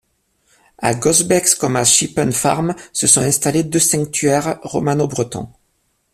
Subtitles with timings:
[0.79, 5.49] À Gosbecks comme à Sheepen Farm se sont installés deux sanctuaires romano-bretons.